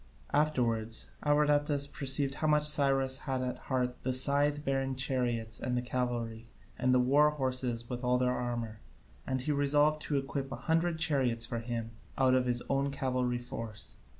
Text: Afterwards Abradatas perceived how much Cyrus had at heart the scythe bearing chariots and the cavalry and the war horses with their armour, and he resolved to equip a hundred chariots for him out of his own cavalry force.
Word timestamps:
Afterwards 0.33 1.11
Abradatas 1.23 1.85
perceived 1.85 2.33
how 2.41 2.47
much 2.47 2.65
Cyrus 2.65 3.19
had 3.29 3.43
at 3.43 3.57
heart 3.69 4.01
the 4.01 4.13
scythe 4.13 4.65
bearing 4.65 4.95
chariots 4.95 5.59
and 5.59 5.77
the 5.77 5.81
cavalry 5.83 6.47
and 6.75 6.91
the 6.91 6.99
war 6.99 7.29
horses 7.29 7.87
with 7.87 8.01
their 8.01 8.33
armour, 8.35 8.79
and 9.27 9.41
he 9.41 9.51
resolved 9.51 10.01
to 10.01 10.17
equip 10.17 10.51
a 10.51 10.55
hundred 10.65 10.97
chariots 10.97 11.45
for 11.45 11.59
him 11.59 11.91
out 12.17 12.33
of 12.33 12.47
his 12.47 12.63
own 12.67 12.89
cavalry 12.89 13.37
force. 13.37 13.97